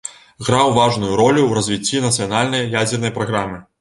[0.47, 3.63] Граў важную ролю ў развіцці нацыянальнай ядзернай праграмы.